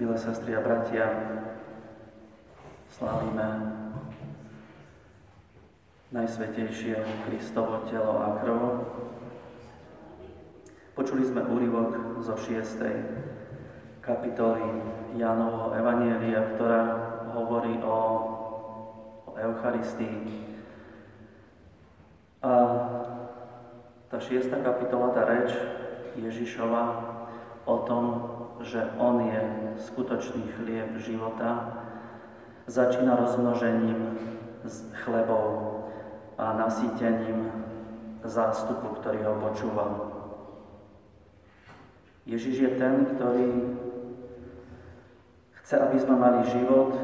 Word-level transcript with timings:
Milé 0.00 0.16
sestry 0.16 0.56
a 0.56 0.64
bratia, 0.64 1.04
slávime 2.88 3.76
Najsvetejšie 6.08 6.96
Kristovo 7.28 7.84
telo 7.92 8.16
a 8.24 8.40
krv. 8.40 8.88
Počuli 10.96 11.28
sme 11.28 11.44
úryvok 11.44 12.24
zo 12.24 12.32
6. 12.40 12.80
kapitoly 14.00 14.64
Jánovho 15.20 15.76
Evanielia, 15.76 16.40
ktorá 16.56 16.82
hovorí 17.36 17.76
o, 17.84 17.98
o 19.28 19.30
Eucharistii. 19.36 20.48
A 22.40 22.52
tá 24.08 24.16
6. 24.16 24.56
kapitola, 24.56 25.12
tá 25.12 25.28
reč 25.28 25.52
Ježišova 26.16 27.12
o 27.68 27.76
tom, 27.84 28.04
že 28.62 28.86
On 28.98 29.18
je 29.26 29.42
skutočný 29.82 30.42
chlieb 30.58 30.94
života, 31.02 31.82
začína 32.66 33.18
rozmnožením 33.18 34.18
chlebov 35.02 35.46
a 36.38 36.54
nasýtením 36.54 37.50
zástupu, 38.22 39.02
ktorý 39.02 39.26
ho 39.26 39.34
počúval. 39.42 39.92
Ježiš 42.22 42.56
je 42.62 42.70
ten, 42.78 43.02
ktorý 43.02 43.74
chce, 45.62 45.74
aby 45.74 45.98
sme 45.98 46.14
mali 46.14 46.46
život 46.46 46.94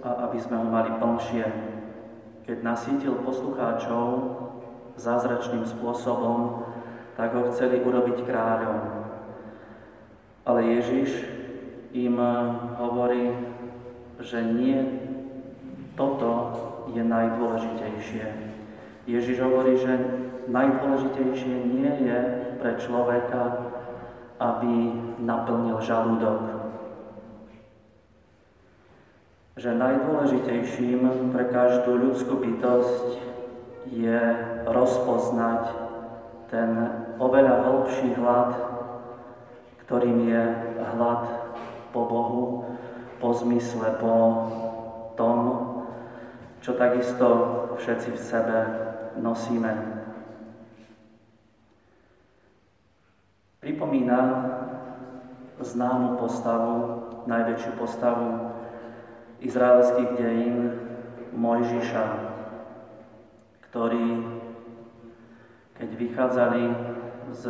a 0.00 0.28
aby 0.28 0.40
sme 0.40 0.56
ho 0.56 0.66
mali 0.66 0.96
plnšie. 0.96 1.44
Keď 2.48 2.58
nasítil 2.64 3.20
poslucháčov 3.20 4.04
zázračným 4.96 5.68
spôsobom, 5.68 6.64
tak 7.16 7.36
ho 7.36 7.52
chceli 7.52 7.84
urobiť 7.84 8.24
kráľom. 8.24 9.01
Ale 10.42 10.60
Ježiš 10.66 11.22
im 11.94 12.18
eh, 12.18 12.32
hovorí, 12.82 13.30
že 14.18 14.42
nie 14.42 14.78
toto 15.94 16.32
je 16.90 17.02
najdôležitejšie. 17.04 18.24
Ježiš 19.06 19.36
hovorí, 19.42 19.76
že 19.76 19.92
najdôležitejšie 20.48 21.54
nie 21.68 21.90
je 22.06 22.18
pre 22.58 22.78
človeka, 22.78 23.70
aby 24.40 24.74
naplnil 25.22 25.78
žalúdok. 25.84 26.40
Že 29.58 29.70
najdôležitejším 29.76 31.30
pre 31.30 31.44
každú 31.52 31.98
ľudskú 31.98 32.40
bytosť 32.40 33.20
je 33.92 34.20
rozpoznať 34.64 35.62
ten 36.48 36.70
oveľa 37.20 37.54
hlbší 37.68 38.16
hlad, 38.16 38.50
ktorým 39.92 40.24
je 40.24 40.44
hlad 40.96 41.52
po 41.92 42.08
Bohu, 42.08 42.64
po 43.20 43.28
zmysle, 43.36 43.92
po 44.00 44.16
tom, 45.20 45.38
čo 46.64 46.72
takisto 46.80 47.28
všetci 47.76 48.16
v 48.16 48.22
sebe 48.24 48.58
nosíme. 49.20 49.68
Pripomína 53.60 54.20
známu 55.60 56.16
postavu, 56.16 56.76
najväčšiu 57.28 57.76
postavu 57.76 58.48
izraelských 59.44 60.16
dejín 60.16 60.56
Mojžiša, 61.36 62.06
ktorý, 63.68 64.08
keď 65.76 65.88
vychádzali 66.00 66.64
z 67.32 67.48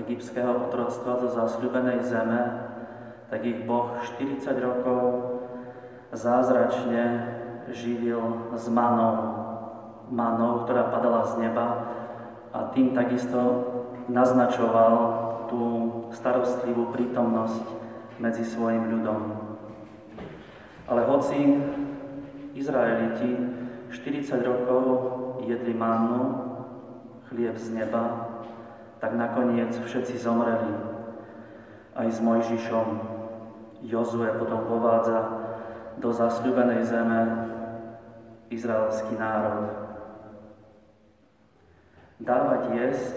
egyptského 0.00 0.68
otroctva 0.68 1.20
do 1.20 1.28
zasľubenej 1.28 2.00
zeme, 2.02 2.72
tak 3.28 3.44
ich 3.44 3.64
Boh 3.64 3.96
40 4.00 4.44
rokov 4.60 5.02
zázračne 6.12 7.04
živil 7.72 8.52
s 8.52 8.68
manou, 8.68 9.16
manou, 10.12 10.64
ktorá 10.64 10.92
padala 10.92 11.24
z 11.28 11.40
neba 11.40 11.66
a 12.52 12.68
tým 12.72 12.92
takisto 12.92 13.40
naznačoval 14.08 14.92
tú 15.48 15.64
starostlivú 16.12 16.92
prítomnosť 16.92 17.64
medzi 18.20 18.44
svojim 18.44 18.92
ľudom. 18.92 19.20
Ale 20.88 21.08
hoci 21.08 21.60
Izraeliti 22.52 23.32
40 23.88 24.44
rokov 24.44 24.84
jedli 25.48 25.72
mannu, 25.72 26.52
chlieb 27.32 27.56
z 27.56 27.72
neba, 27.72 28.31
tak 29.02 29.18
nakoniec 29.18 29.74
všetci 29.82 30.14
zomreli. 30.14 30.78
Aj 31.98 32.06
s 32.06 32.22
Mojžišom 32.22 32.88
Jozue 33.82 34.30
potom 34.38 34.62
povádza 34.70 35.42
do 35.98 36.14
zasľubenej 36.14 36.86
zeme 36.86 37.20
izraelský 38.54 39.18
národ. 39.18 39.74
Dávať 42.22 42.62
jesť, 42.78 43.16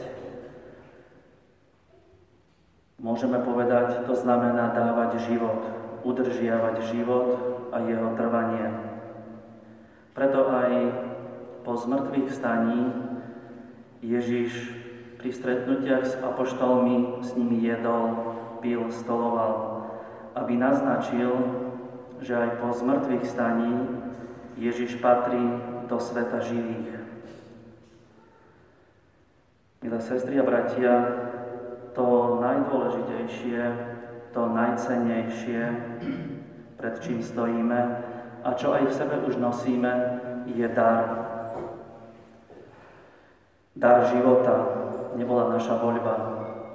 môžeme 2.97 3.38
povedať, 3.46 4.09
to 4.09 4.17
znamená 4.17 4.73
dávať 4.73 5.22
život, 5.29 5.69
udržiavať 6.02 6.81
život 6.90 7.29
a 7.69 7.85
jeho 7.85 8.09
trvanie. 8.17 8.73
Preto 10.17 10.50
aj 10.50 10.72
po 11.62 11.78
zmrtvých 11.78 12.34
staní 12.34 12.90
Ježiš 14.02 14.84
pri 15.25 15.34
stretnutiach 15.34 16.06
s 16.06 16.22
apoštolmi 16.22 17.25
s 17.25 17.34
nimi 17.34 17.58
jedol, 17.66 18.38
pil, 18.62 18.94
stoloval, 18.94 19.81
aby 20.38 20.53
naznačil, 20.53 21.34
že 22.22 22.38
aj 22.38 22.62
po 22.62 22.69
zmrtvých 22.69 23.25
staní 23.25 23.74
Ježiš 24.62 25.02
patrí 25.02 25.41
do 25.90 25.97
sveta 25.97 26.46
živých. 26.46 27.02
Milé 29.81 29.97
sestry 29.97 30.38
a 30.38 30.46
bratia, 30.46 30.94
to 31.97 32.38
najdôležitejšie, 32.46 33.62
to 34.30 34.41
najcennejšie, 34.46 35.62
pred 36.78 36.96
čím 37.02 37.25
stojíme 37.25 37.81
a 38.46 38.50
čo 38.53 38.78
aj 38.78 38.94
v 38.94 38.94
sebe 38.94 39.25
už 39.25 39.41
nosíme, 39.41 40.22
je 40.53 40.69
dar. 40.69 41.25
Dar 43.74 44.06
života, 44.14 44.85
nebola 45.16 45.56
naša 45.56 45.80
voľba, 45.80 46.16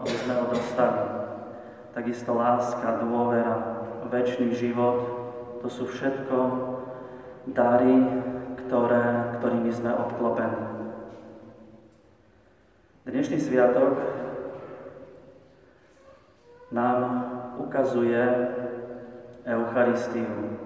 ale 0.01 0.15
sme 0.17 0.35
ho 0.41 0.45
dostali. 0.49 1.03
Takisto 1.93 2.33
láska, 2.33 3.05
dôvera, 3.05 3.85
väčší 4.09 4.51
život, 4.57 4.99
to 5.61 5.69
sú 5.69 5.85
všetko 5.87 6.37
dary, 7.53 8.01
ktoré, 8.67 9.39
ktorými 9.39 9.71
sme 9.71 9.93
obklopení. 9.93 10.65
Dnešný 13.05 13.39
sviatok 13.43 13.99
nám 16.71 16.99
ukazuje 17.59 18.23
Eucharistiu, 19.43 20.57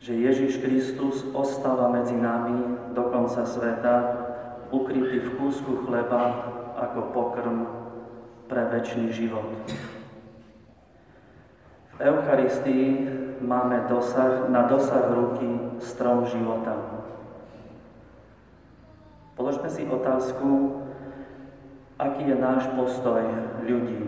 že 0.00 0.14
Ježiš 0.14 0.62
Kristus 0.62 1.26
ostáva 1.34 1.90
medzi 1.90 2.14
nami 2.14 2.94
do 2.94 3.02
konca 3.10 3.42
sveta 3.44 3.96
ukrytý 4.70 5.18
v 5.26 5.30
kúsku 5.38 5.86
chleba 5.86 6.50
ako 6.78 7.00
pokrm 7.14 7.58
pre 8.46 8.66
väčší 8.70 9.10
život. 9.10 9.46
V 11.94 11.98
Eucharistii 12.00 12.84
máme 13.44 13.86
dosah, 13.86 14.48
na 14.48 14.64
dosah 14.66 15.12
ruky 15.12 15.78
strom 15.84 16.24
života. 16.24 17.02
Položme 19.36 19.68
si 19.72 19.88
otázku, 19.88 20.80
aký 22.00 22.32
je 22.32 22.36
náš 22.36 22.68
postoj 22.72 23.24
ľudí, 23.64 24.00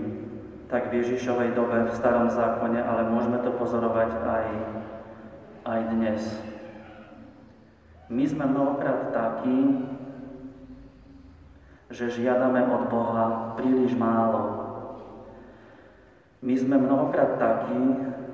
tak 0.72 0.88
v 0.88 1.04
Ježišovej 1.04 1.52
dobe 1.52 1.88
v 1.88 1.96
starom 1.96 2.32
zákone, 2.32 2.80
ale 2.80 3.12
môžeme 3.12 3.40
to 3.44 3.52
pozorovať 3.56 4.08
aj, 4.24 4.46
aj 5.68 5.80
dnes. 5.92 6.20
My 8.12 8.24
sme 8.28 8.44
mnohokrát 8.44 9.12
takí, 9.12 9.88
že 11.92 12.08
žiadame 12.08 12.64
od 12.72 12.88
Boha 12.88 13.52
príliš 13.60 13.92
málo. 14.00 14.64
My 16.40 16.56
sme 16.56 16.80
mnohokrát 16.80 17.36
takí, 17.36 17.80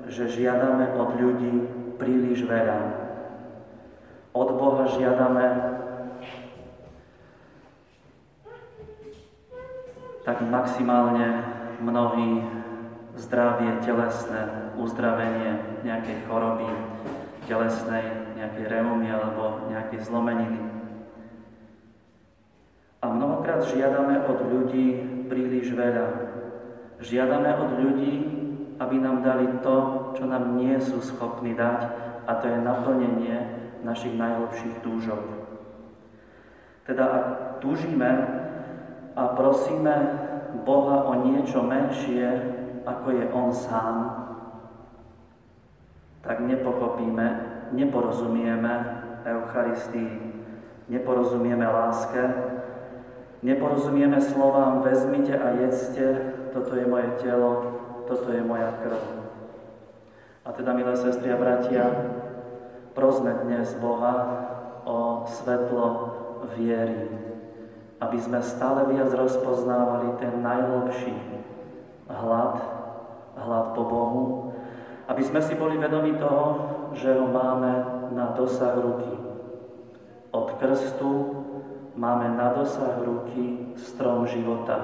že 0.09 0.31
žiadame 0.31 0.95
od 0.95 1.09
ľudí 1.19 1.53
príliš 1.99 2.47
veľa. 2.47 2.79
Od 4.31 4.49
Boha 4.55 4.87
žiadame 4.87 5.45
tak 10.23 10.39
maximálne 10.47 11.43
mnohí 11.83 12.47
zdravie 13.19 13.83
telesné, 13.83 14.71
uzdravenie 14.79 15.83
nejakej 15.83 16.17
choroby 16.31 16.69
telesnej, 17.49 18.37
nejakej 18.39 18.65
reumy 18.71 19.09
alebo 19.11 19.67
nejakej 19.73 19.99
zlomeniny. 20.05 20.61
A 22.99 23.09
mnohokrát 23.49 23.73
žiadame 23.73 24.15
od 24.29 24.39
ľudí 24.45 24.87
príliš 25.25 25.73
veľa. 25.73 26.07
Žiadame 27.01 27.49
od 27.57 27.71
ľudí 27.81 28.13
aby 28.79 28.95
nám 28.95 29.27
dali 29.27 29.43
to, 29.59 29.75
čo 30.15 30.23
nám 30.23 30.55
nie 30.55 30.79
sú 30.79 31.03
schopní 31.03 31.51
dať, 31.51 31.83
a 32.23 32.31
to 32.39 32.47
je 32.47 32.63
naplnenie 32.63 33.35
našich 33.83 34.15
najlepších 34.15 34.79
túžob. 34.79 35.19
Teda 36.87 37.03
ak 37.11 37.25
túžime 37.59 38.07
a 39.19 39.35
prosíme 39.35 39.95
Boha 40.63 41.11
o 41.11 41.27
niečo 41.27 41.59
menšie, 41.59 42.23
ako 42.87 43.07
je 43.19 43.25
On 43.35 43.51
sám, 43.51 43.95
tak 46.23 46.39
nepochopíme, 46.39 47.27
neporozumieme 47.75 48.73
Eucharistii, 49.27 50.23
neporozumieme 50.87 51.67
láske, 51.67 52.23
neporozumieme 53.43 54.19
slovám 54.21 54.81
vezmite 54.83 55.35
a 55.35 55.55
jedzte, 55.59 56.33
toto 56.51 56.75
je 56.75 56.85
moje 56.85 57.09
telo, 57.23 57.51
toto 58.07 58.31
je 58.31 58.41
moja 58.43 58.73
krv. 58.83 59.01
A 60.45 60.49
teda, 60.51 60.73
milé 60.73 60.97
sestry 60.97 61.29
a 61.29 61.37
bratia, 61.37 61.85
prosme 62.97 63.31
dnes 63.45 63.69
Boha 63.77 64.15
o 64.83 65.23
svetlo 65.29 65.85
viery, 66.57 67.05
aby 68.01 68.17
sme 68.17 68.41
stále 68.41 68.89
viac 68.89 69.13
rozpoznávali 69.13 70.17
ten 70.17 70.41
najhlbší 70.41 71.15
hlad, 72.09 72.57
hlad 73.37 73.65
po 73.77 73.83
Bohu, 73.85 74.23
aby 75.05 75.21
sme 75.21 75.41
si 75.43 75.53
boli 75.53 75.77
vedomi 75.77 76.17
toho, 76.17 76.45
že 76.97 77.13
ho 77.13 77.29
máme 77.29 77.71
na 78.13 78.33
dosah 78.33 78.73
ruky. 78.77 79.13
Od 80.33 80.57
krstu 80.57 81.38
máme 81.99 82.31
na 82.39 82.55
dosah 82.55 83.03
ruky 83.03 83.75
strom 83.75 84.23
života. 84.23 84.79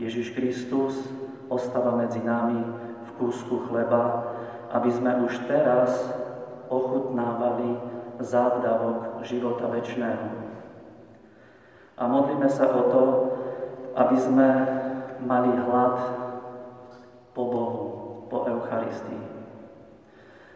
Ježiš 0.00 0.32
Kristus 0.32 0.96
ostáva 1.52 1.92
medzi 2.00 2.24
nami 2.24 2.64
v 3.04 3.10
kúsku 3.20 3.68
chleba, 3.68 4.32
aby 4.72 4.88
sme 4.88 5.20
už 5.28 5.44
teraz 5.44 5.92
ochutnávali 6.72 7.76
závdavok 8.24 9.20
života 9.28 9.68
väčšného. 9.68 10.26
A 11.94 12.02
modlíme 12.08 12.48
sa 12.48 12.72
o 12.72 12.82
to, 12.88 13.02
aby 13.94 14.16
sme 14.18 14.48
mali 15.22 15.52
hlad 15.52 15.96
po 17.36 17.42
Bohu, 17.52 17.84
po 18.32 18.48
Eucharistii. 18.48 19.22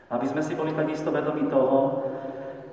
Aby 0.08 0.26
sme 0.32 0.40
si 0.42 0.56
boli 0.56 0.72
takisto 0.72 1.12
vedomi 1.12 1.46
toho, 1.52 2.08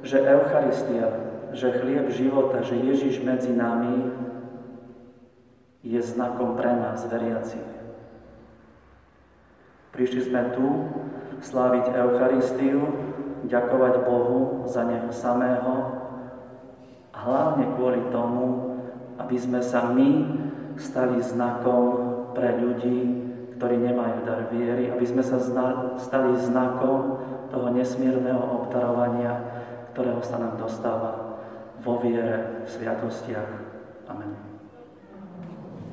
že 0.02 0.24
Eucharistia, 0.24 1.25
že 1.56 1.72
chlieb 1.72 2.12
života, 2.12 2.60
že 2.60 2.76
Ježiš 2.76 3.24
medzi 3.24 3.56
nami 3.56 4.12
je 5.88 6.02
znakom 6.04 6.60
pre 6.60 6.68
nás, 6.76 7.08
veriacich. 7.08 7.64
Prišli 9.96 10.28
sme 10.28 10.52
tu 10.52 10.68
sláviť 11.40 11.96
Eucharistiu, 11.96 12.84
ďakovať 13.48 13.94
Bohu 14.04 14.68
za 14.68 14.84
Neho 14.84 15.08
samého, 15.16 15.96
hlavne 17.16 17.72
kvôli 17.80 18.04
tomu, 18.12 18.76
aby 19.16 19.38
sme 19.40 19.64
sa 19.64 19.88
my 19.88 20.28
stali 20.76 21.24
znakom 21.24 21.84
pre 22.36 22.60
ľudí, 22.60 23.24
ktorí 23.56 23.80
nemajú 23.80 24.28
dar 24.28 24.52
viery, 24.52 24.92
aby 24.92 25.06
sme 25.08 25.24
sa 25.24 25.40
stali 25.96 26.36
znakom 26.36 27.24
toho 27.48 27.72
nesmierneho 27.72 28.44
obdarovania, 28.44 29.40
ktorého 29.96 30.20
sa 30.20 30.36
nám 30.36 30.60
dostáva 30.60 31.25
vo 31.86 32.02
viere, 32.02 32.66
v 32.66 32.70
sviatostiach 32.70 33.65